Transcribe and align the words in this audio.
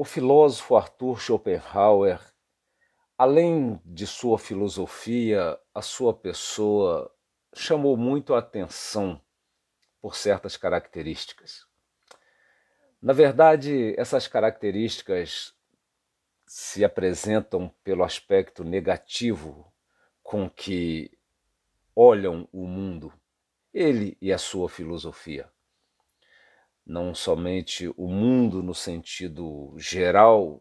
O 0.00 0.04
filósofo 0.04 0.76
Arthur 0.76 1.20
Schopenhauer, 1.20 2.18
além 3.18 3.78
de 3.84 4.06
sua 4.06 4.38
filosofia, 4.38 5.60
a 5.74 5.82
sua 5.82 6.14
pessoa 6.14 7.14
chamou 7.54 7.98
muito 7.98 8.32
a 8.32 8.38
atenção 8.38 9.20
por 10.00 10.16
certas 10.16 10.56
características. 10.56 11.66
Na 13.02 13.12
verdade, 13.12 13.94
essas 13.98 14.26
características 14.26 15.54
se 16.46 16.82
apresentam 16.82 17.68
pelo 17.84 18.02
aspecto 18.02 18.64
negativo 18.64 19.70
com 20.22 20.48
que 20.48 21.10
olham 21.94 22.48
o 22.50 22.66
mundo, 22.66 23.12
ele 23.70 24.16
e 24.18 24.32
a 24.32 24.38
sua 24.38 24.66
filosofia 24.66 25.52
não 26.90 27.14
somente 27.14 27.88
o 27.96 28.08
mundo 28.08 28.64
no 28.64 28.74
sentido 28.74 29.72
geral, 29.76 30.60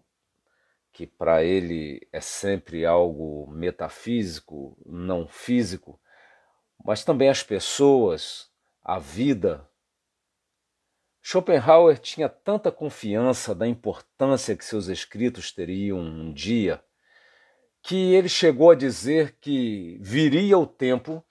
que 0.94 1.08
para 1.08 1.44
ele 1.44 2.08
é 2.14 2.22
sempre 2.22 2.86
algo 2.86 3.50
metafísico, 3.52 4.78
não 4.86 5.28
físico, 5.28 6.00
mas 6.86 7.04
também 7.04 7.30
as 7.30 7.42
pessoas, 7.42 8.48
a 8.84 9.00
vida. 9.00 9.68
Schopenhauer 11.20 11.98
tinha 11.98 12.30
tanta 12.30 12.72
confiança 12.72 13.56
da 13.56 13.68
importância 13.68 14.56
que 14.56 14.64
seus 14.64 14.88
escritos 14.88 15.52
teriam 15.52 15.98
um 15.98 16.32
dia, 16.32 16.80
que 17.82 18.14
ele 18.14 18.30
chegou 18.30 18.70
a 18.70 18.76
dizer 18.76 19.36
que 19.42 19.98
viria 20.00 20.60
o 20.60 20.68
tempo 20.68 21.26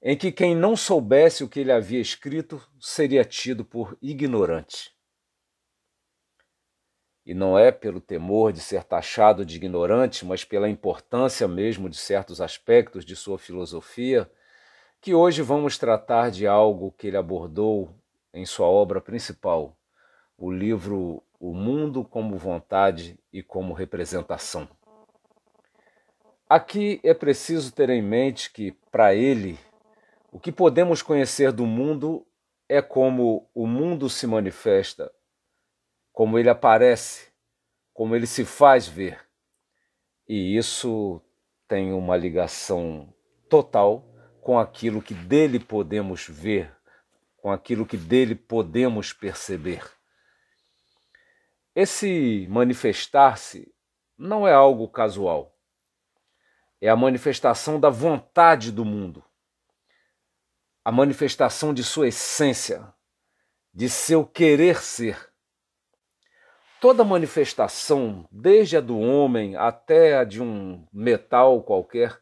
em 0.00 0.16
que 0.16 0.30
quem 0.30 0.54
não 0.54 0.76
soubesse 0.76 1.42
o 1.42 1.48
que 1.48 1.60
ele 1.60 1.72
havia 1.72 2.00
escrito 2.00 2.62
seria 2.80 3.24
tido 3.24 3.64
por 3.64 3.96
ignorante. 4.00 4.96
E 7.26 7.34
não 7.34 7.58
é 7.58 7.70
pelo 7.70 8.00
temor 8.00 8.52
de 8.52 8.60
ser 8.60 8.84
taxado 8.84 9.44
de 9.44 9.56
ignorante, 9.56 10.24
mas 10.24 10.44
pela 10.44 10.68
importância 10.68 11.46
mesmo 11.46 11.88
de 11.88 11.96
certos 11.96 12.40
aspectos 12.40 13.04
de 13.04 13.14
sua 13.14 13.38
filosofia, 13.38 14.30
que 15.00 15.14
hoje 15.14 15.42
vamos 15.42 15.76
tratar 15.76 16.30
de 16.30 16.46
algo 16.46 16.92
que 16.92 17.06
ele 17.06 17.16
abordou 17.16 17.94
em 18.32 18.46
sua 18.46 18.66
obra 18.66 19.00
principal, 19.00 19.76
o 20.38 20.50
livro 20.50 21.22
O 21.38 21.52
Mundo 21.52 22.04
como 22.04 22.38
Vontade 22.38 23.18
e 23.32 23.42
como 23.42 23.74
Representação. 23.74 24.68
Aqui 26.48 26.98
é 27.04 27.12
preciso 27.12 27.72
ter 27.72 27.90
em 27.90 28.00
mente 28.00 28.50
que, 28.50 28.72
para 28.90 29.14
ele, 29.14 29.58
o 30.30 30.38
que 30.38 30.52
podemos 30.52 31.00
conhecer 31.00 31.52
do 31.52 31.64
mundo 31.64 32.26
é 32.68 32.82
como 32.82 33.48
o 33.54 33.66
mundo 33.66 34.10
se 34.10 34.26
manifesta, 34.26 35.10
como 36.12 36.38
ele 36.38 36.50
aparece, 36.50 37.32
como 37.94 38.14
ele 38.14 38.26
se 38.26 38.44
faz 38.44 38.86
ver. 38.86 39.18
E 40.28 40.56
isso 40.56 41.22
tem 41.66 41.94
uma 41.94 42.14
ligação 42.14 43.12
total 43.48 44.04
com 44.42 44.58
aquilo 44.58 45.00
que 45.00 45.14
dele 45.14 45.58
podemos 45.58 46.28
ver, 46.28 46.76
com 47.38 47.50
aquilo 47.50 47.86
que 47.86 47.96
dele 47.96 48.34
podemos 48.34 49.14
perceber. 49.14 49.82
Esse 51.74 52.46
manifestar-se 52.50 53.72
não 54.16 54.46
é 54.46 54.52
algo 54.52 54.88
casual. 54.88 55.56
É 56.80 56.88
a 56.88 56.96
manifestação 56.96 57.80
da 57.80 57.88
vontade 57.88 58.70
do 58.70 58.84
mundo 58.84 59.24
a 60.88 60.90
manifestação 60.90 61.74
de 61.74 61.84
sua 61.84 62.08
essência, 62.08 62.94
de 63.74 63.90
seu 63.90 64.24
querer 64.24 64.82
ser. 64.82 65.30
Toda 66.80 67.04
manifestação, 67.04 68.26
desde 68.32 68.78
a 68.78 68.80
do 68.80 68.98
homem 68.98 69.54
até 69.54 70.16
a 70.16 70.24
de 70.24 70.42
um 70.42 70.88
metal 70.90 71.62
qualquer, 71.62 72.18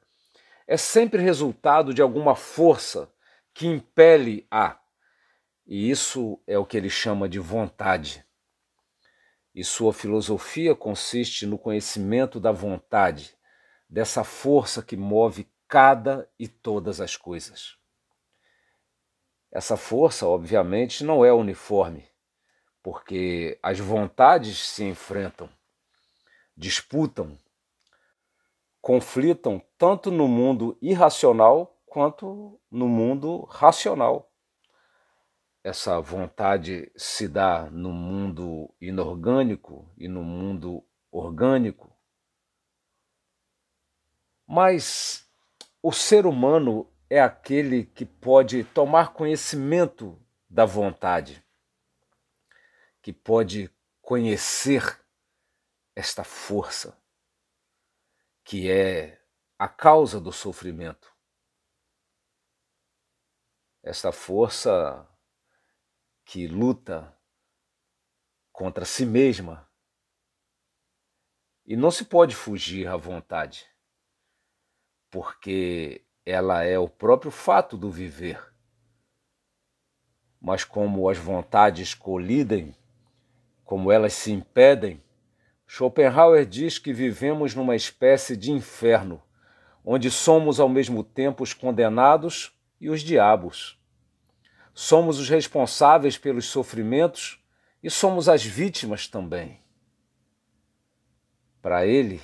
é 0.67 0.77
sempre 0.77 1.23
resultado 1.23 1.95
de 1.95 2.03
alguma 2.03 2.35
força 2.35 3.09
que 3.55 3.69
impele 3.69 4.45
a. 4.51 4.77
E 5.65 5.89
isso 5.89 6.43
é 6.45 6.59
o 6.59 6.67
que 6.67 6.77
ele 6.77 6.91
chama 6.91 7.29
de 7.29 7.39
vontade. 7.39 8.27
E 9.55 9.63
sua 9.63 9.93
filosofia 9.93 10.75
consiste 10.75 11.47
no 11.47 11.57
conhecimento 11.57 12.41
da 12.41 12.51
vontade, 12.51 13.33
dessa 13.89 14.25
força 14.25 14.83
que 14.83 14.97
move 14.97 15.49
cada 15.69 16.29
e 16.37 16.49
todas 16.49 17.01
as 17.01 17.17
coisas. 17.17 17.77
Essa 19.51 19.77
força, 19.77 20.27
obviamente, 20.27 21.05
não 21.05 21.25
é 21.25 21.33
uniforme, 21.33 22.09
porque 22.83 23.59
as 23.63 23.79
vontades 23.79 24.59
se 24.59 24.85
enfrentam, 24.85 25.49
disputam, 26.57 27.39
conflitam 28.81 29.63
tanto 29.79 30.11
no 30.11 30.29
mundo 30.29 30.77
irracional 30.81 31.77
quanto 31.87 32.61
no 32.71 32.87
mundo 32.87 33.45
racional. 33.45 34.31
Essa 35.65 36.01
vontade 36.01 36.93
se 36.95 37.27
dá 37.27 37.69
no 37.71 37.91
mundo 37.91 38.73
inorgânico 38.81 39.91
e 39.97 40.07
no 40.07 40.23
mundo 40.23 40.85
orgânico. 41.11 41.91
Mas 44.47 45.29
o 45.83 45.91
ser 45.91 46.27
humano 46.27 46.89
é 47.09 47.21
aquele 47.21 47.87
que 47.87 48.05
pode 48.05 48.65
tomar 48.65 49.13
conhecimento 49.13 50.21
da 50.49 50.65
vontade, 50.65 51.45
que 53.01 53.13
pode 53.13 53.71
conhecer 54.01 55.05
esta 55.95 56.25
força, 56.25 57.01
que 58.45 58.71
é 58.71 59.23
a 59.59 59.69
causa 59.69 60.21
do 60.21 60.33
sofrimento. 60.33 61.15
Esta 63.83 64.11
força 64.13 65.09
que 66.25 66.47
luta 66.49 67.17
contra 68.53 68.85
si 68.85 69.05
mesma. 69.05 69.71
E 71.65 71.77
não 71.77 71.91
se 71.91 72.05
pode 72.05 72.35
fugir 72.35 72.87
à 72.87 72.97
vontade, 72.97 73.69
porque 75.11 76.06
ela 76.27 76.65
é 76.65 76.77
o 76.77 76.89
próprio 76.89 77.31
fato 77.31 77.77
do 77.77 77.89
viver. 77.89 78.53
Mas 80.41 80.65
como 80.65 81.09
as 81.09 81.17
vontades 81.17 81.95
colidem, 81.95 82.75
como 83.65 83.93
elas 83.93 84.13
se 84.13 84.33
impedem, 84.33 85.01
Schopenhauer 85.69 86.45
diz 86.45 86.79
que 86.79 86.93
vivemos 86.93 87.55
numa 87.55 87.77
espécie 87.77 88.37
de 88.37 88.51
inferno, 88.51 89.23
onde 89.85 90.11
somos 90.11 90.59
ao 90.59 90.69
mesmo 90.69 91.05
tempo 91.05 91.45
os 91.45 91.55
condenados 91.55 92.53
e 92.81 92.91
os 92.91 93.03
diabos. 93.03 93.81
Somos 94.75 95.21
os 95.21 95.29
responsáveis 95.29 96.19
pelos 96.19 96.47
sofrimentos 96.47 97.41
e 97.83 97.89
somos 97.89 98.29
as 98.29 98.45
vítimas 98.45 99.07
também. 99.07 99.61
Para 101.63 101.87
ele, 101.87 102.21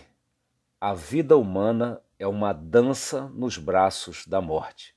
a 0.81 0.93
vida 0.93 1.37
humana 1.37 2.01
é 2.23 2.27
uma 2.27 2.53
dança 2.53 3.23
nos 3.31 3.59
braços 3.59 4.25
da 4.29 4.41
morte. 4.41 4.95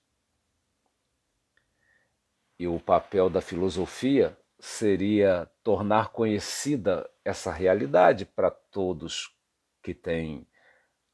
E 2.59 2.68
o 2.68 2.80
papel 2.80 3.31
da 3.31 3.41
filosofia 3.41 4.38
seria 4.59 5.50
tornar 5.63 6.09
conhecida 6.09 7.09
essa 7.24 7.52
realidade 7.52 8.25
para 8.25 8.52
todos 8.52 9.36
que 9.81 9.92
têm 9.92 10.48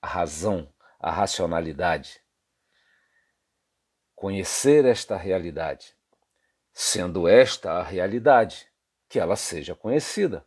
a 0.02 0.08
razão, 0.08 0.72
a 1.00 1.10
racionalidade. 1.10 2.22
Conhecer 4.14 4.84
esta 4.84 5.16
realidade, 5.16 5.96
sendo 6.74 7.26
esta 7.26 7.72
a 7.72 7.84
realidade, 7.84 8.68
que 9.08 9.18
ela 9.18 9.38
seja 9.38 9.74
conhecida. 9.74 10.46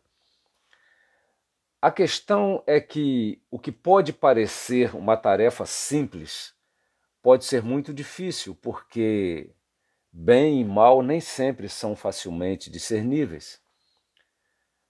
A 1.85 1.91
questão 1.91 2.63
é 2.65 2.81
que 2.81 3.39
o 3.51 3.59
que 3.59 3.71
pode 3.71 4.11
parecer 4.11 4.95
uma 4.95 5.15
tarefa 5.15 5.67
simples 5.67 6.55
pode 7.21 7.45
ser 7.45 7.61
muito 7.61 7.93
difícil, 7.93 8.55
porque 8.55 9.51
bem 10.11 10.61
e 10.61 10.65
mal 10.65 11.03
nem 11.03 11.21
sempre 11.21 11.69
são 11.69 11.95
facilmente 11.95 12.71
discerníveis. 12.71 13.61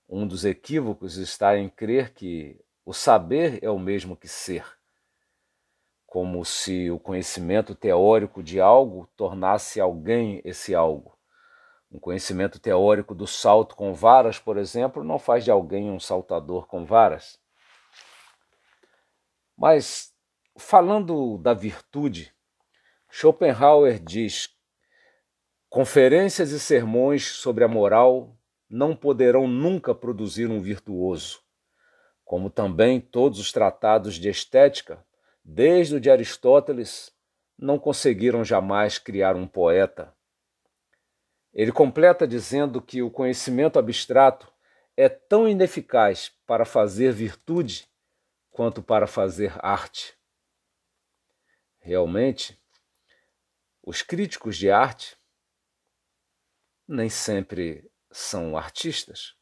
Um 0.08 0.26
dos 0.26 0.46
equívocos 0.46 1.18
está 1.18 1.58
em 1.58 1.68
crer 1.68 2.14
que 2.14 2.64
o 2.86 2.94
saber 2.94 3.60
é 3.62 3.70
o 3.70 3.78
mesmo 3.78 4.16
que 4.16 4.30
ser, 4.30 4.66
como 6.06 6.46
se 6.46 6.90
o 6.90 6.98
conhecimento 6.98 7.76
teórico 7.76 8.42
de 8.42 8.62
algo 8.62 9.06
tornasse 9.18 9.82
alguém 9.82 10.42
esse 10.46 10.74
algo. 10.74 11.15
Um 11.92 12.00
conhecimento 12.00 12.60
teórico 12.60 13.16
do 13.16 13.26
salto 13.26 13.76
com 13.76 13.94
varas, 13.94 14.40
por 14.40 14.58
exemplo, 14.58 15.04
não 15.04 15.18
faz 15.18 15.44
de 15.44 15.52
alguém 15.52 15.90
um 15.90 16.00
saltador 16.00 16.68
com 16.68 16.86
varas. 16.86 17.40
Mas, 19.58 20.14
falando 20.58 21.38
da 21.38 21.54
virtude, 21.54 22.34
Schopenhauer 23.10 24.00
diz: 24.04 24.50
conferências 25.70 26.52
e 26.52 26.60
sermões 26.60 27.26
sobre 27.26 27.64
a 27.64 27.68
moral 27.68 28.36
não 28.70 28.96
poderão 28.96 29.48
nunca 29.48 29.96
produzir 29.96 30.50
um 30.50 30.60
virtuoso. 30.60 31.40
como 32.26 32.50
também 32.50 33.00
todos 33.00 33.40
os 33.40 33.52
tratados 33.52 34.16
de 34.16 34.28
estética, 34.28 35.06
desde 35.44 35.96
o 35.96 36.00
de 36.02 36.10
Aristóteles, 36.10 37.14
não 37.58 37.78
conseguiram 37.78 38.44
jamais 38.44 38.98
criar 38.98 39.36
um 39.36 39.48
poeta. 39.48 40.12
Ele 41.56 41.72
completa 41.72 42.28
dizendo 42.28 42.82
que 42.82 43.02
o 43.02 43.10
conhecimento 43.10 43.80
abstrato 43.80 44.54
é 44.98 45.08
tão 45.08 45.48
ineficaz 45.48 46.30
para 46.46 46.66
fazer 46.66 47.14
virtude 47.14 47.90
quanto 48.52 48.84
para 48.84 49.08
fazer 49.08 49.54
arte. 49.66 50.18
Realmente, 51.80 52.62
os 53.82 54.02
críticos 54.02 54.58
de 54.58 54.70
arte 54.70 55.18
nem 56.86 57.10
sempre 57.10 57.90
são 58.12 58.58
artistas. 58.58 59.34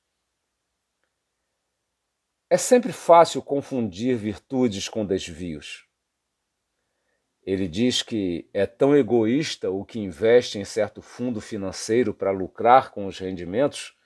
É 2.48 2.58
sempre 2.58 2.94
fácil 2.94 3.42
confundir 3.42 4.16
virtudes 4.18 4.88
com 4.88 5.04
desvios. 5.04 5.88
Ele 7.46 7.68
diz 7.68 8.02
que 8.02 8.50
é 8.54 8.66
tão 8.66 8.96
egoísta 8.96 9.70
o 9.70 9.84
que 9.84 10.00
investe 10.00 10.58
em 10.58 10.64
certo 10.64 11.02
fundo 11.02 11.42
financeiro 11.42 12.14
para 12.14 12.32
lucrar 12.32 12.92
com 12.92 13.06
os 13.06 13.20
rendimentos, 13.20 13.98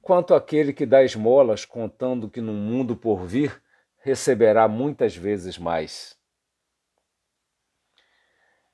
quanto 0.00 0.32
aquele 0.32 0.72
que 0.72 0.86
dá 0.86 1.02
esmolas 1.02 1.64
contando 1.64 2.30
que 2.30 2.40
no 2.40 2.52
mundo 2.52 2.96
por 2.96 3.26
vir 3.26 3.60
receberá 3.98 4.68
muitas 4.68 5.16
vezes 5.16 5.58
mais. 5.58 6.16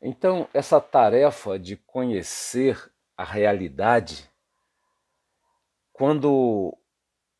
Então, 0.01 0.47
essa 0.53 0.79
tarefa 0.83 1.59
de 1.59 1.79
conhecer 1.79 2.93
a 3.17 3.25
realidade, 3.25 4.29
quando 5.95 6.77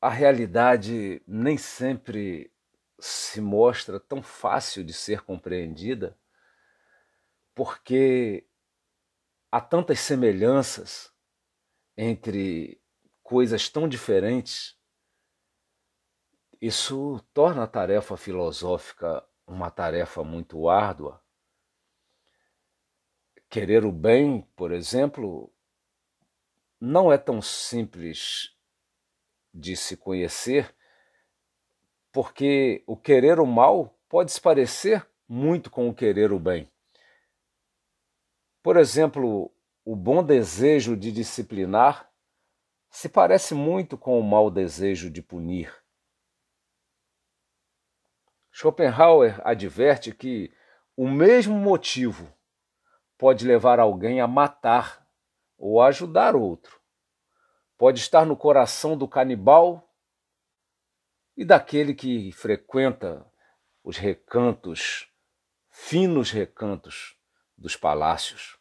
a 0.01 0.09
realidade 0.09 1.21
nem 1.27 1.59
sempre 1.59 2.51
se 2.99 3.39
mostra 3.39 4.01
tão 4.01 4.23
fácil 4.23 4.83
de 4.83 4.95
ser 4.95 5.21
compreendida, 5.21 6.17
porque 7.55 8.47
há 9.51 9.61
tantas 9.61 10.01
semelhanças 10.01 11.13
entre 11.97 12.81
coisas 13.23 13.69
tão 13.69 13.89
diferentes, 13.89 14.77
isso 16.61 17.21
torna 17.33 17.65
a 17.65 17.69
tarefa 17.69 18.17
filosófica 18.17 19.25
uma 19.47 19.71
tarefa 19.71 20.25
muito 20.25 20.69
árdua. 20.69 21.23
Querer 23.49 23.85
o 23.85 23.93
bem, 23.93 24.43
por 24.57 24.73
exemplo, 24.73 25.53
não 26.81 27.13
é 27.13 27.19
tão 27.19 27.41
simples 27.41 28.57
de 29.53 29.77
se 29.77 29.97
conhecer, 29.97 30.75
porque 32.11 32.83
o 32.87 32.97
querer 32.97 33.39
o 33.39 33.47
mal 33.47 33.97
pode 34.09 34.33
se 34.33 34.41
parecer 34.41 35.07
muito 35.29 35.71
com 35.71 35.89
o 35.89 35.95
querer 35.95 36.33
o 36.33 36.39
bem. 36.39 36.71
Por 38.65 38.79
exemplo, 38.79 39.55
o 39.85 39.95
bom 39.95 40.25
desejo 40.25 40.97
de 40.97 41.13
disciplinar 41.13 42.11
se 42.89 43.11
parece 43.11 43.55
muito 43.55 43.99
com 43.99 44.19
o 44.19 44.23
mau 44.23 44.51
desejo 44.51 45.11
de 45.11 45.21
punir. 45.21 45.71
Schopenhauer 48.51 49.39
adverte 49.47 50.15
que 50.15 50.51
o 50.97 51.07
mesmo 51.07 51.55
motivo 51.59 52.33
pode 53.19 53.47
levar 53.47 53.79
alguém 53.79 54.23
a 54.23 54.27
matar 54.27 55.07
ou 55.59 55.83
a 55.83 55.89
ajudar 55.89 56.35
outro. 56.35 56.81
Pode 57.77 58.01
estar 58.01 58.25
no 58.25 58.35
coração 58.35 58.97
do 58.97 59.07
canibal 59.07 59.95
e 61.37 61.45
daquele 61.45 61.93
que 61.93 62.33
frequenta 62.33 63.31
os 63.83 63.99
recantos, 63.99 65.13
finos 65.69 66.31
recantos 66.31 67.23
dos 67.57 67.77
palácios. 67.77 68.59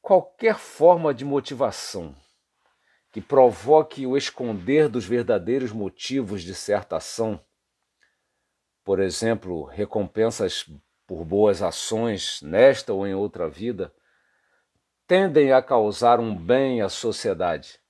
Qualquer 0.00 0.56
forma 0.56 1.12
de 1.12 1.24
motivação 1.24 2.14
que 3.10 3.20
provoque 3.20 4.06
o 4.06 4.16
esconder 4.16 4.88
dos 4.88 5.04
verdadeiros 5.04 5.72
motivos 5.72 6.42
de 6.42 6.54
certa 6.54 6.96
ação, 6.96 7.40
por 8.84 9.00
exemplo, 9.00 9.64
recompensas 9.64 10.64
por 11.06 11.24
boas 11.24 11.62
ações 11.62 12.40
nesta 12.42 12.92
ou 12.92 13.06
em 13.06 13.14
outra 13.14 13.48
vida, 13.48 13.92
tendem 15.06 15.52
a 15.52 15.62
causar 15.62 16.20
um 16.20 16.36
bem 16.36 16.82
à 16.82 16.88
sociedade, 16.90 17.80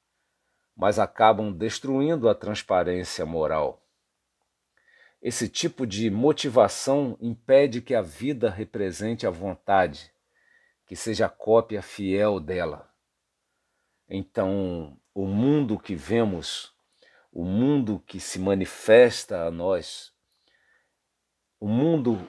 mas 0.76 1.00
acabam 1.00 1.52
destruindo 1.52 2.28
a 2.28 2.34
transparência 2.34 3.26
moral. 3.26 3.87
Esse 5.28 5.46
tipo 5.46 5.86
de 5.86 6.08
motivação 6.08 7.14
impede 7.20 7.82
que 7.82 7.94
a 7.94 8.00
vida 8.00 8.48
represente 8.48 9.26
a 9.26 9.30
vontade, 9.30 10.10
que 10.86 10.96
seja 10.96 11.26
a 11.26 11.28
cópia 11.28 11.82
fiel 11.82 12.40
dela. 12.40 12.90
Então, 14.08 14.98
o 15.12 15.26
mundo 15.26 15.78
que 15.78 15.94
vemos, 15.94 16.74
o 17.30 17.44
mundo 17.44 18.02
que 18.06 18.18
se 18.18 18.38
manifesta 18.38 19.42
a 19.42 19.50
nós, 19.50 20.14
o 21.60 21.68
mundo 21.68 22.26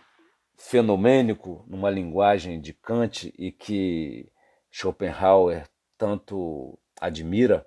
fenomênico 0.57 1.63
numa 1.69 1.89
linguagem 1.89 2.59
de 2.59 2.73
Kant 2.73 3.33
e 3.39 3.49
que 3.49 4.29
Schopenhauer 4.69 5.69
tanto 5.97 6.77
admira, 6.99 7.65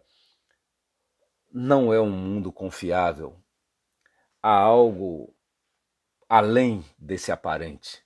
não 1.50 1.90
é 1.90 1.98
um 1.98 2.10
mundo 2.10 2.52
confiável, 2.52 3.41
há 4.42 4.50
algo 4.50 5.34
além 6.28 6.84
desse 6.98 7.30
aparente, 7.30 8.02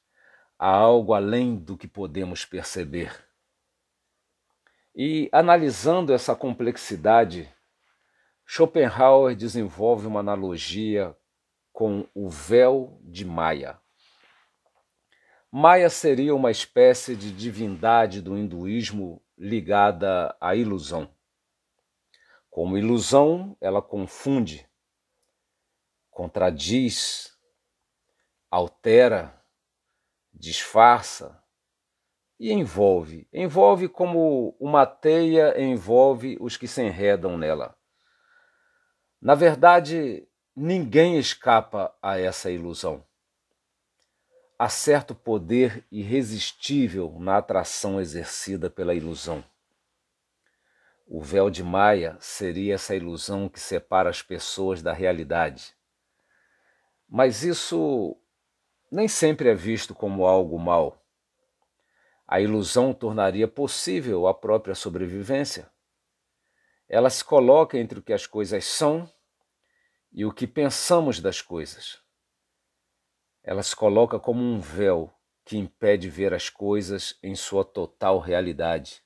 há 0.59 0.69
algo 0.69 1.15
além 1.15 1.56
do 1.56 1.77
que 1.77 1.88
podemos 1.88 2.44
perceber. 2.44 3.25
E 4.94 5.29
analisando 5.33 6.12
essa 6.12 6.35
complexidade, 6.35 7.53
Schopenhauer 8.44 9.35
desenvolve 9.35 10.06
uma 10.06 10.21
analogia 10.21 11.17
com 11.73 12.09
o 12.15 12.29
véu 12.29 12.99
de 13.02 13.25
Maia. 13.25 13.78
Maia 15.50 15.88
seria 15.90 16.35
uma 16.35 16.50
espécie 16.50 17.16
de 17.16 17.33
divindade 17.33 18.21
do 18.21 18.37
hinduísmo 18.37 19.23
ligada 19.37 20.37
à 20.40 20.55
ilusão. 20.55 21.11
Como 22.49 22.78
ilusão, 22.78 23.57
ela 23.61 23.83
confunde, 23.83 24.66
contradiz, 26.16 27.37
altera, 28.50 29.38
disfarça 30.32 31.38
e 32.40 32.50
envolve. 32.50 33.28
Envolve 33.30 33.87
como 33.87 34.56
uma 34.58 34.87
teia 34.87 35.61
envolve 35.61 36.38
os 36.40 36.56
que 36.56 36.66
se 36.66 36.82
enredam 36.82 37.37
nela. 37.37 37.76
Na 39.20 39.35
verdade, 39.35 40.26
ninguém 40.56 41.18
escapa 41.18 41.94
a 42.00 42.18
essa 42.18 42.50
ilusão. 42.50 43.04
Há 44.58 44.70
certo 44.70 45.14
poder 45.14 45.87
irresistível 45.92 47.14
na 47.20 47.37
atração 47.37 48.00
exercida 48.00 48.70
pela 48.70 48.94
ilusão. 48.94 49.44
O 51.06 51.20
véu 51.20 51.50
de 51.50 51.62
Maia 51.62 52.16
seria 52.18 52.76
essa 52.76 52.96
ilusão 52.96 53.50
que 53.50 53.61
separa 53.61 54.08
as 54.08 54.23
pessoas 54.23 54.82
da 54.82 54.94
realidade. 54.94 55.75
Mas 57.09 57.43
isso 57.43 58.17
nem 58.91 59.09
sempre 59.09 59.49
é 59.49 59.55
visto 59.55 59.95
como 59.95 60.27
algo 60.27 60.59
mal. 60.59 61.03
A 62.27 62.41
ilusão 62.41 62.93
tornaria 62.93 63.47
possível 63.47 64.27
a 64.27 64.35
própria 64.35 64.75
sobrevivência. 64.75 65.71
Ela 66.89 67.11
se 67.11 67.25
coloca 67.25 67.79
entre 67.79 67.99
o 67.99 68.03
que 68.03 68.13
as 68.13 68.27
coisas 68.27 68.65
são 68.65 69.11
e 70.13 70.25
o 70.25 70.33
que 70.33 70.47
pensamos 70.47 71.21
das 71.21 71.41
coisas. 71.41 72.01
Ela 73.43 73.63
se 73.63 73.77
coloca 73.77 74.19
como 74.19 74.43
um 74.43 74.59
véu 74.59 75.13
que 75.45 75.57
impede 75.57 76.09
ver 76.11 76.35
as 76.35 76.49
coisas 76.49 77.17
em 77.23 77.37
sua 77.37 77.65
total 77.65 78.19
realidade. 78.19 79.05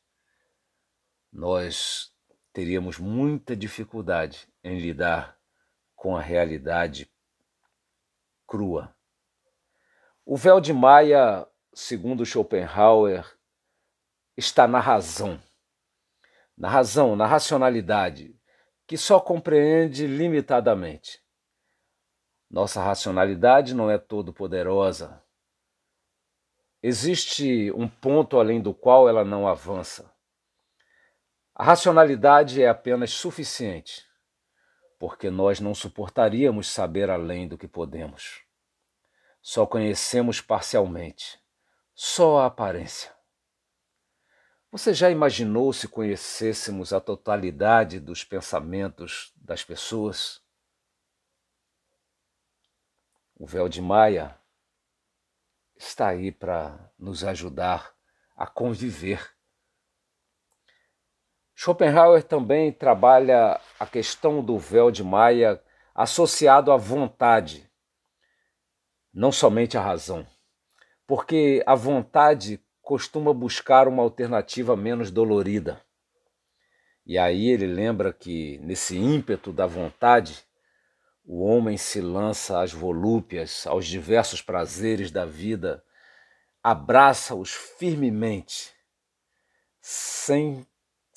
Nós 1.31 2.15
teríamos 2.53 2.99
muita 2.99 3.55
dificuldade 3.55 4.49
em 4.65 4.79
lidar 4.79 5.39
com 5.95 6.17
a 6.17 6.21
realidade 6.23 7.11
crua. 8.51 8.93
O 10.27 10.37
véu 10.37 10.61
de 10.61 10.73
Maia, 10.73 11.47
segundo 11.73 12.27
Schopenhauer, 12.27 13.25
está 14.37 14.67
na 14.67 14.81
razão. 14.81 15.41
Na 16.59 16.69
razão, 16.69 17.15
na 17.15 17.27
racionalidade, 17.27 18.37
que 18.89 18.99
só 18.99 19.21
compreende 19.21 20.05
limitadamente. 20.09 21.23
Nossa 22.51 22.83
racionalidade 22.83 23.73
não 23.73 23.89
é 23.89 23.97
todo 23.97 24.33
poderosa. 24.33 25.23
Existe 26.83 27.71
um 27.71 27.87
ponto 27.87 28.41
além 28.41 28.61
do 28.61 28.75
qual 28.75 29.09
ela 29.09 29.25
não 29.25 29.47
avança. 29.47 30.13
A 31.55 31.63
racionalidade 31.63 32.61
é 32.61 32.69
apenas 32.69 33.13
suficiente. 33.13 34.10
Porque 35.01 35.31
nós 35.31 35.61
não 35.61 35.75
suportaríamos 35.75 36.69
saber 36.69 37.09
além 37.09 37.49
do 37.49 37.57
que 37.57 37.67
podemos. 37.67 38.43
Só 39.41 39.65
conhecemos 39.65 40.43
parcialmente, 40.43 41.41
só 41.95 42.41
a 42.41 42.47
aparência. 42.47 43.11
Você 44.71 44.93
já 44.93 45.11
imaginou 45.11 45.73
se 45.73 45.89
conhecêssemos 45.89 46.93
a 46.93 47.01
totalidade 47.01 47.99
dos 47.99 48.25
pensamentos 48.25 49.33
das 49.37 49.65
pessoas? 49.65 50.43
O 53.35 53.47
véu 53.47 53.71
de 53.71 53.81
Maia 53.81 54.39
está 55.77 56.09
aí 56.09 56.31
para 56.31 56.93
nos 56.99 57.25
ajudar 57.25 57.97
a 58.37 58.47
conviver. 58.47 59.35
Schopenhauer 61.63 62.23
também 62.23 62.73
trabalha 62.73 63.61
a 63.79 63.87
questão 63.87 64.43
do 64.43 64.59
véu 64.59 64.91
de 64.91 65.05
Maia 65.05 65.63
associado 65.95 66.73
à 66.73 66.77
vontade, 66.79 67.71
não 69.13 69.31
somente 69.31 69.77
à 69.77 69.83
razão, 69.83 70.27
porque 71.07 71.63
a 71.67 71.75
vontade 71.75 72.65
costuma 72.81 73.35
buscar 73.35 73.89
uma 73.89 74.03
alternativa 74.03 74.75
menos 74.75 75.11
dolorida. 75.11 75.85
E 77.05 77.19
aí 77.19 77.51
ele 77.51 77.67
lembra 77.67 78.11
que, 78.11 78.57
nesse 78.63 78.97
ímpeto 78.97 79.53
da 79.53 79.67
vontade, 79.67 80.43
o 81.27 81.45
homem 81.45 81.77
se 81.77 82.01
lança 82.01 82.63
às 82.63 82.73
volúpias, 82.73 83.67
aos 83.67 83.85
diversos 83.85 84.41
prazeres 84.41 85.11
da 85.11 85.27
vida, 85.27 85.85
abraça-os 86.63 87.53
firmemente, 87.53 88.73
sem 89.79 90.67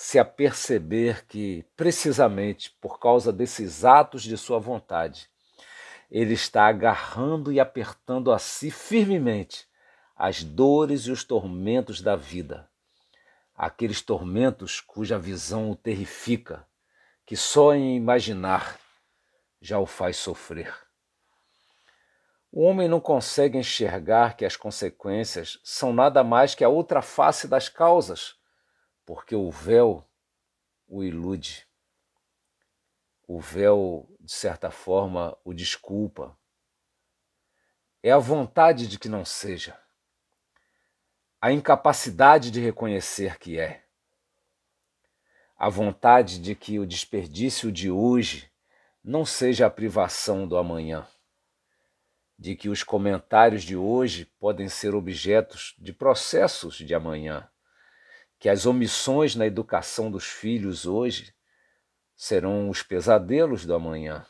se 0.03 0.19
aperceber 0.19 1.25
que, 1.27 1.65
precisamente 1.77 2.75
por 2.81 2.99
causa 2.99 3.31
desses 3.31 3.85
atos 3.85 4.21
de 4.21 4.37
sua 4.37 4.59
vontade, 4.59 5.29
ele 6.11 6.33
está 6.33 6.67
agarrando 6.67 7.53
e 7.53 7.57
apertando 7.57 8.29
a 8.29 8.37
si 8.37 8.69
firmemente 8.69 9.65
as 10.13 10.43
dores 10.43 11.03
e 11.03 11.11
os 11.11 11.23
tormentos 11.23 12.01
da 12.01 12.17
vida, 12.17 12.69
aqueles 13.55 14.01
tormentos 14.01 14.81
cuja 14.81 15.17
visão 15.17 15.71
o 15.71 15.75
terrifica, 15.75 16.67
que 17.25 17.37
só 17.37 17.73
em 17.73 17.95
imaginar 17.95 18.77
já 19.61 19.79
o 19.79 19.85
faz 19.85 20.17
sofrer. 20.17 20.75
O 22.51 22.63
homem 22.63 22.89
não 22.89 22.99
consegue 22.99 23.57
enxergar 23.57 24.35
que 24.35 24.43
as 24.43 24.57
consequências 24.57 25.61
são 25.63 25.93
nada 25.93 26.25
mais 26.25 26.53
que 26.53 26.63
a 26.65 26.67
outra 26.67 27.01
face 27.01 27.47
das 27.47 27.69
causas, 27.69 28.35
porque 29.05 29.35
o 29.35 29.49
véu 29.49 30.07
o 30.87 31.03
ilude. 31.03 31.67
O 33.27 33.39
véu, 33.39 34.07
de 34.19 34.31
certa 34.31 34.69
forma, 34.69 35.35
o 35.43 35.53
desculpa. 35.53 36.37
É 38.01 38.11
a 38.11 38.19
vontade 38.19 38.87
de 38.87 38.99
que 38.99 39.09
não 39.09 39.25
seja 39.25 39.79
a 41.41 41.51
incapacidade 41.51 42.49
de 42.49 42.61
reconhecer 42.61 43.37
que 43.37 43.59
é, 43.59 43.83
a 45.57 45.67
vontade 45.67 46.39
de 46.39 46.55
que 46.55 46.79
o 46.79 46.87
desperdício 46.87 47.69
de 47.69 47.91
hoje 47.91 48.49
não 49.03 49.25
seja 49.25 49.65
a 49.65 49.69
privação 49.69 50.47
do 50.47 50.55
amanhã, 50.55 51.05
de 52.39 52.55
que 52.55 52.69
os 52.69 52.81
comentários 52.81 53.63
de 53.63 53.75
hoje 53.75 54.23
podem 54.39 54.69
ser 54.69 54.95
objetos 54.95 55.75
de 55.77 55.91
processos 55.91 56.75
de 56.75 56.95
amanhã, 56.95 57.49
que 58.43 58.49
as 58.49 58.65
omissões 58.65 59.37
na 59.37 59.47
educação 59.47 60.11
dos 60.11 60.25
filhos 60.25 60.85
hoje 60.85 61.33
serão 62.13 62.69
os 62.69 62.83
pesadelos 62.83 63.65
do 63.65 63.73
amanhã, 63.73 64.25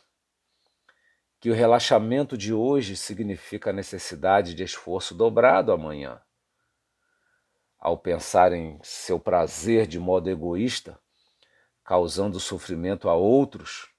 que 1.40 1.50
o 1.50 1.54
relaxamento 1.56 2.38
de 2.38 2.54
hoje 2.54 2.96
significa 2.96 3.72
a 3.72 3.74
necessidade 3.74 4.54
de 4.54 4.62
esforço 4.62 5.16
dobrado 5.16 5.72
amanhã 5.72 6.22
ao 7.80 7.98
pensar 7.98 8.54
em 8.54 8.80
seu 8.84 9.20
prazer 9.20 9.88
de 9.88 9.98
modo 9.98 10.30
egoísta, 10.30 11.00
causando 11.84 12.40
sofrimento 12.40 13.10
a 13.10 13.16
outros, 13.16 13.90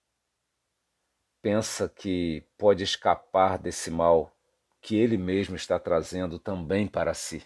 pensa 1.42 1.88
que 1.88 2.47
pode 2.56 2.85
escapar 2.85 3.59
desse 3.59 3.90
mal 3.90 4.33
que 4.80 4.94
ele 4.94 5.16
mesmo 5.16 5.56
está 5.56 5.76
trazendo 5.76 6.38
também 6.38 6.87
para 6.87 7.14
si. 7.14 7.44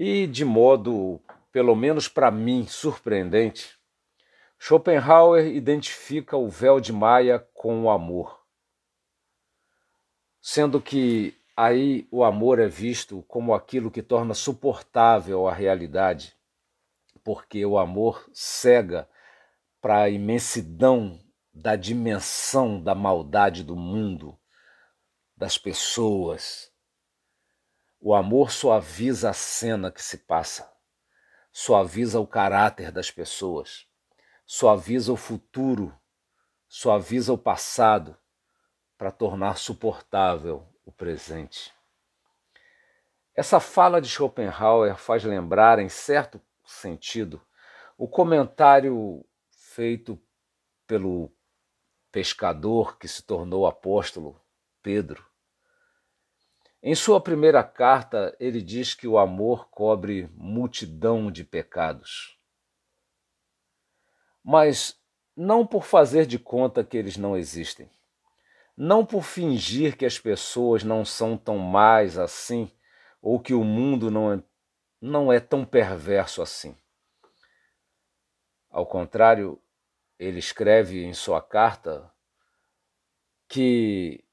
E 0.00 0.28
de 0.28 0.44
modo, 0.44 1.20
pelo 1.50 1.74
menos 1.74 2.06
para 2.06 2.30
mim, 2.30 2.64
surpreendente, 2.68 3.76
Schopenhauer 4.56 5.46
identifica 5.48 6.36
o 6.36 6.48
véu 6.48 6.78
de 6.78 6.92
Maia 6.92 7.40
com 7.52 7.82
o 7.82 7.90
amor, 7.90 8.40
sendo 10.40 10.80
que 10.80 11.36
aí 11.56 12.06
o 12.12 12.22
amor 12.22 12.60
é 12.60 12.68
visto 12.68 13.24
como 13.24 13.52
aquilo 13.52 13.90
que 13.90 14.00
torna 14.00 14.34
suportável 14.34 15.48
a 15.48 15.52
realidade, 15.52 16.36
porque 17.24 17.66
o 17.66 17.76
amor 17.76 18.24
cega 18.32 19.08
para 19.80 20.02
a 20.02 20.08
imensidão 20.08 21.18
da 21.52 21.74
dimensão 21.74 22.80
da 22.80 22.94
maldade 22.94 23.64
do 23.64 23.74
mundo, 23.74 24.38
das 25.36 25.58
pessoas. 25.58 26.72
O 28.00 28.14
amor 28.14 28.52
suaviza 28.52 29.30
a 29.30 29.32
cena 29.32 29.90
que 29.90 30.00
se 30.00 30.18
passa, 30.18 30.72
suaviza 31.52 32.20
o 32.20 32.26
caráter 32.26 32.92
das 32.92 33.10
pessoas, 33.10 33.88
suaviza 34.46 35.12
o 35.12 35.16
futuro, 35.16 35.92
suaviza 36.68 37.32
o 37.32 37.38
passado 37.38 38.16
para 38.96 39.10
tornar 39.10 39.58
suportável 39.58 40.64
o 40.84 40.92
presente. 40.92 41.74
Essa 43.34 43.58
fala 43.58 44.00
de 44.00 44.08
Schopenhauer 44.08 44.96
faz 44.96 45.24
lembrar, 45.24 45.80
em 45.80 45.88
certo 45.88 46.40
sentido, 46.64 47.44
o 47.96 48.06
comentário 48.06 49.24
feito 49.50 50.20
pelo 50.86 51.32
pescador 52.12 52.96
que 52.96 53.08
se 53.08 53.22
tornou 53.22 53.66
apóstolo, 53.66 54.40
Pedro. 54.82 55.27
Em 56.82 56.94
sua 56.94 57.20
primeira 57.20 57.62
carta, 57.62 58.36
ele 58.38 58.62
diz 58.62 58.94
que 58.94 59.06
o 59.08 59.18
amor 59.18 59.68
cobre 59.70 60.30
multidão 60.34 61.30
de 61.30 61.44
pecados. 61.44 62.38
Mas 64.44 65.00
não 65.36 65.66
por 65.66 65.84
fazer 65.84 66.26
de 66.26 66.38
conta 66.38 66.84
que 66.84 66.96
eles 66.96 67.16
não 67.16 67.36
existem 67.36 67.90
não 68.78 69.04
por 69.04 69.24
fingir 69.24 69.96
que 69.96 70.06
as 70.06 70.20
pessoas 70.20 70.84
não 70.84 71.04
são 71.04 71.36
tão 71.36 71.58
mais 71.58 72.16
assim, 72.16 72.70
ou 73.20 73.40
que 73.40 73.52
o 73.52 73.64
mundo 73.64 74.08
não 74.08 74.32
é, 74.32 74.42
não 75.00 75.32
é 75.32 75.40
tão 75.40 75.64
perverso 75.64 76.40
assim. 76.40 76.78
Ao 78.70 78.86
contrário, 78.86 79.60
ele 80.16 80.38
escreve 80.38 81.02
em 81.02 81.12
sua 81.12 81.42
carta 81.42 82.08
que 83.48 84.24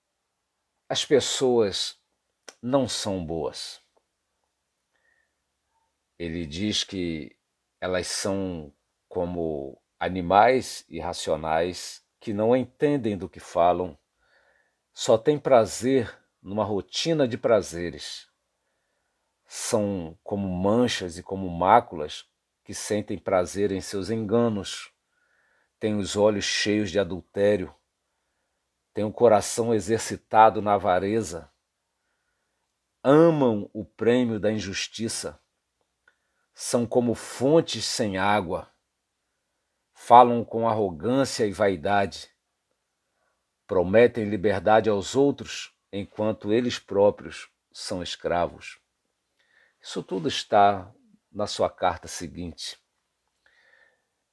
as 0.88 1.04
pessoas 1.04 2.00
não 2.62 2.88
são 2.88 3.26
boas. 3.26 3.82
Ele 6.18 6.46
diz 6.46 6.84
que 6.84 7.36
elas 7.80 8.08
são 8.08 8.74
como 9.08 9.82
animais 10.00 10.86
irracionais 10.90 12.04
que 12.20 12.34
não 12.34 12.56
entendem 12.56 13.18
do 13.18 13.30
que 13.30 13.40
falam 13.40 13.98
só 14.98 15.18
tem 15.18 15.38
prazer 15.38 16.18
numa 16.42 16.64
rotina 16.64 17.28
de 17.28 17.38
prazeres. 17.38 18.30
São 19.46 20.18
como 20.24 20.48
manchas 20.48 21.18
e 21.18 21.24
como 21.24 21.50
máculas 21.50 22.26
que 22.64 22.74
sentem 22.74 23.18
prazer 23.18 23.74
em 23.74 23.82
seus 23.82 24.10
enganos, 24.10 24.94
têm 25.82 25.98
os 25.98 26.16
olhos 26.16 26.46
cheios 26.46 26.90
de 26.90 26.98
adultério, 26.98 27.76
têm 28.94 29.04
o 29.04 29.12
coração 29.12 29.74
exercitado 29.74 30.62
na 30.62 30.76
avareza, 30.76 31.52
amam 33.08 33.70
o 33.72 33.86
prêmio 33.86 34.40
da 34.40 34.52
injustiça, 34.52 35.40
são 36.54 36.88
como 36.88 37.14
fontes 37.14 37.86
sem 37.86 38.18
água, 38.18 38.68
falam 39.94 40.44
com 40.44 40.68
arrogância 40.68 41.46
e 41.46 41.52
vaidade 41.52 42.34
prometem 43.68 44.26
liberdade 44.26 44.90
aos 44.90 45.16
outros 45.16 45.74
enquanto 45.92 46.54
eles 46.54 46.78
próprios 46.78 47.50
são 47.72 48.02
escravos. 48.02 48.80
Isso 49.82 50.04
tudo 50.04 50.28
está 50.28 50.94
na 51.32 51.48
sua 51.48 51.70
carta 51.70 52.08
seguinte. 52.08 52.80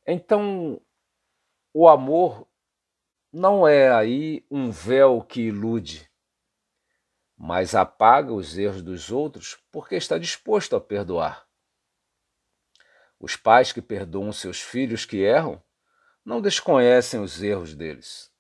Então, 0.07 0.81
o 1.73 1.89
amor 1.89 2.47
não 3.33 3.67
é 3.67 3.91
aí 3.93 4.45
um 4.51 4.71
véu 4.71 5.23
que 5.23 5.43
ilude, 5.43 6.11
mas 7.45 7.75
apaga 7.75 8.33
os 8.33 8.57
erros 8.57 8.83
dos 8.83 9.11
outros 9.11 9.59
porque 9.73 9.97
está 9.97 10.17
disposto 10.17 10.77
a 10.77 10.81
perdoar. 10.81 11.45
Os 13.19 13.35
pais 13.35 13.73
que 13.73 13.83
perdoam 13.83 14.33
seus 14.33 14.61
filhos 14.61 15.05
que 15.05 15.23
erram 15.23 15.61
não 16.25 16.41
desconhecem 16.41 17.21
os 17.21 17.43
erros 17.43 17.75
deles. 17.75 18.33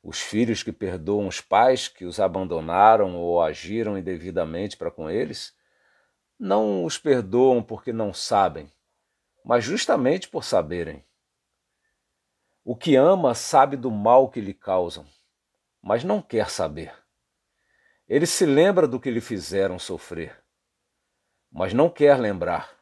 Os 0.00 0.20
filhos 0.20 0.62
que 0.62 0.70
perdoam 0.70 1.26
os 1.26 1.40
pais 1.40 1.88
que 1.88 2.04
os 2.04 2.20
abandonaram 2.20 3.16
ou 3.16 3.42
agiram 3.42 3.98
indevidamente 3.98 4.76
para 4.76 4.92
com 4.92 5.10
eles, 5.10 5.52
não 6.38 6.84
os 6.84 6.96
perdoam 6.98 7.60
porque 7.60 7.92
não 7.92 8.14
sabem, 8.14 8.72
mas 9.44 9.64
justamente 9.64 10.28
por 10.28 10.44
saberem. 10.44 11.04
O 12.64 12.76
que 12.76 12.94
ama 12.94 13.34
sabe 13.34 13.76
do 13.76 13.90
mal 13.90 14.30
que 14.30 14.40
lhe 14.40 14.54
causam, 14.54 15.04
mas 15.82 16.04
não 16.04 16.22
quer 16.22 16.48
saber. 16.48 17.01
Ele 18.12 18.26
se 18.26 18.44
lembra 18.44 18.86
do 18.86 19.00
que 19.00 19.10
lhe 19.10 19.22
fizeram 19.22 19.78
sofrer, 19.78 20.38
mas 21.50 21.72
não 21.72 21.88
quer 21.88 22.20
lembrar. 22.20 22.78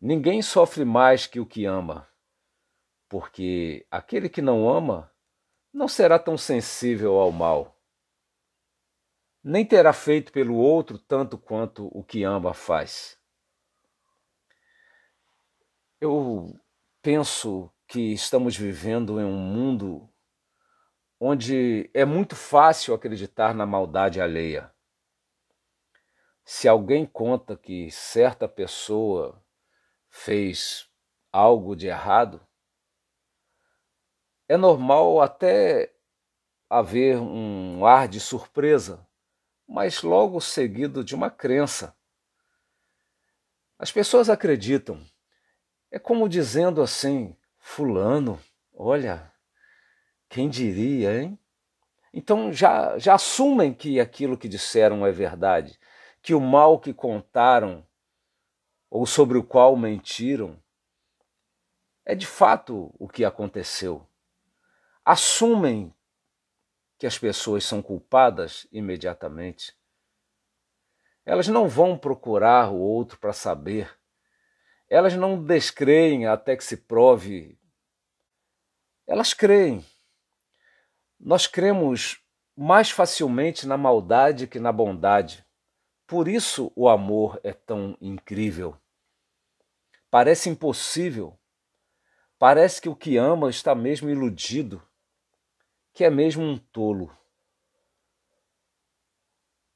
Ninguém 0.00 0.40
sofre 0.40 0.82
mais 0.82 1.26
que 1.26 1.38
o 1.38 1.44
que 1.44 1.66
ama, 1.66 2.08
porque 3.06 3.86
aquele 3.90 4.30
que 4.30 4.40
não 4.40 4.66
ama 4.66 5.12
não 5.70 5.86
será 5.86 6.18
tão 6.18 6.38
sensível 6.38 7.18
ao 7.18 7.30
mal, 7.30 7.78
nem 9.44 9.62
terá 9.62 9.92
feito 9.92 10.32
pelo 10.32 10.56
outro 10.56 10.98
tanto 10.98 11.36
quanto 11.36 11.86
o 11.88 12.02
que 12.02 12.22
ama 12.22 12.54
faz. 12.54 13.18
Eu 16.00 16.58
penso 17.02 17.70
que 17.86 18.14
estamos 18.14 18.56
vivendo 18.56 19.20
em 19.20 19.24
um 19.24 19.36
mundo 19.36 20.10
onde 21.24 21.88
é 21.94 22.04
muito 22.04 22.34
fácil 22.34 22.92
acreditar 22.92 23.54
na 23.54 23.64
maldade 23.64 24.20
alheia. 24.20 24.74
Se 26.44 26.66
alguém 26.66 27.06
conta 27.06 27.56
que 27.56 27.88
certa 27.92 28.48
pessoa 28.48 29.40
fez 30.10 30.90
algo 31.30 31.76
de 31.76 31.86
errado, 31.86 32.44
é 34.48 34.56
normal 34.56 35.22
até 35.22 35.94
haver 36.68 37.18
um 37.18 37.86
ar 37.86 38.08
de 38.08 38.18
surpresa, 38.18 39.06
mas 39.64 40.02
logo 40.02 40.40
seguido 40.40 41.04
de 41.04 41.14
uma 41.14 41.30
crença. 41.30 41.96
As 43.78 43.92
pessoas 43.92 44.28
acreditam. 44.28 45.00
É 45.88 46.00
como 46.00 46.28
dizendo 46.28 46.82
assim: 46.82 47.36
Fulano, 47.58 48.40
olha, 48.74 49.31
quem 50.32 50.48
diria, 50.48 51.22
hein? 51.22 51.38
Então 52.12 52.52
já, 52.52 52.98
já 52.98 53.14
assumem 53.14 53.72
que 53.72 54.00
aquilo 54.00 54.36
que 54.36 54.48
disseram 54.48 55.06
é 55.06 55.12
verdade, 55.12 55.78
que 56.22 56.34
o 56.34 56.40
mal 56.40 56.78
que 56.80 56.94
contaram 56.94 57.86
ou 58.90 59.06
sobre 59.06 59.36
o 59.36 59.44
qual 59.44 59.76
mentiram 59.76 60.58
é 62.04 62.14
de 62.14 62.26
fato 62.26 62.94
o 62.98 63.08
que 63.08 63.24
aconteceu. 63.24 64.06
Assumem 65.04 65.94
que 66.98 67.06
as 67.06 67.18
pessoas 67.18 67.64
são 67.64 67.82
culpadas 67.82 68.66
imediatamente. 68.72 69.76
Elas 71.24 71.48
não 71.48 71.68
vão 71.68 71.96
procurar 71.98 72.70
o 72.70 72.78
outro 72.78 73.18
para 73.18 73.32
saber 73.32 74.02
elas 74.92 75.16
não 75.16 75.42
descreem 75.42 76.26
até 76.26 76.54
que 76.54 76.62
se 76.62 76.76
prove. 76.76 77.58
Elas 79.06 79.32
creem. 79.32 79.82
Nós 81.24 81.46
cremos 81.46 82.20
mais 82.56 82.90
facilmente 82.90 83.64
na 83.64 83.76
maldade 83.76 84.48
que 84.48 84.58
na 84.58 84.72
bondade. 84.72 85.46
Por 86.04 86.26
isso 86.26 86.72
o 86.74 86.88
amor 86.88 87.40
é 87.44 87.52
tão 87.52 87.96
incrível. 88.00 88.76
Parece 90.10 90.50
impossível. 90.50 91.38
Parece 92.40 92.82
que 92.82 92.88
o 92.88 92.96
que 92.96 93.16
ama 93.16 93.48
está 93.48 93.72
mesmo 93.72 94.10
iludido, 94.10 94.82
que 95.94 96.02
é 96.02 96.10
mesmo 96.10 96.42
um 96.42 96.58
tolo. 96.58 97.16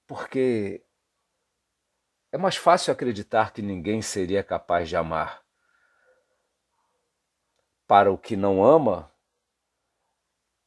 Porque 0.05 0.85
é 2.33 2.37
mais 2.37 2.57
fácil 2.57 2.93
acreditar 2.93 3.53
que 3.53 3.63
ninguém 3.63 4.03
seria 4.03 4.43
capaz 4.43 4.89
de 4.89 4.97
amar. 4.97 5.45
Para 7.87 8.11
o 8.11 8.19
que 8.19 8.35
não 8.37 8.65
ama, 8.65 9.13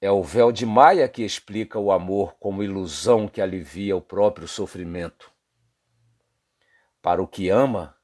é 0.01 0.09
o 0.09 0.23
véu 0.23 0.51
de 0.51 0.65
Maia 0.65 1.07
que 1.09 1.23
explica 1.23 1.77
o 1.77 1.91
amor 1.91 2.35
como 2.39 2.63
ilusão 2.63 3.27
que 3.27 3.41
alivia 3.41 3.95
o 3.95 4.01
próprio 4.01 4.47
sofrimento. 4.47 5.31
Para 7.01 7.21
o 7.21 7.27
que 7.27 7.49
ama, 7.49 7.95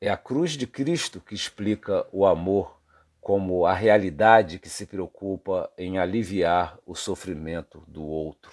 é 0.00 0.08
a 0.08 0.16
cruz 0.16 0.52
de 0.52 0.66
Cristo 0.66 1.20
que 1.20 1.34
explica 1.34 2.06
o 2.12 2.24
amor 2.24 2.80
como 3.20 3.66
a 3.66 3.72
realidade 3.72 4.58
que 4.58 4.68
se 4.68 4.86
preocupa 4.86 5.72
em 5.76 5.98
aliviar 5.98 6.78
o 6.86 6.94
sofrimento 6.94 7.82
do 7.88 8.04
outro. 8.04 8.52